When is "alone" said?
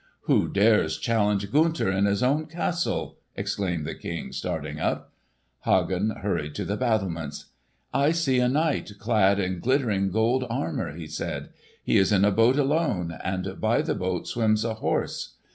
12.57-13.15